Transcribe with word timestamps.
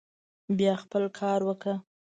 بيا 0.57 0.73
خپل 0.83 1.03
کار 1.19 1.39
وکه. 1.47 1.73